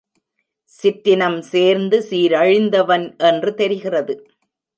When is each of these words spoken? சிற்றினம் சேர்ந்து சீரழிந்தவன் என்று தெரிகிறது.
சிற்றினம் 0.69 1.37
சேர்ந்து 1.41 1.99
சீரழிந்தவன் 2.09 3.05
என்று 3.17 3.53
தெரிகிறது. 3.53 4.15